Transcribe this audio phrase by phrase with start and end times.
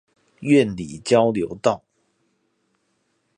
[0.41, 1.83] 苑裡交流道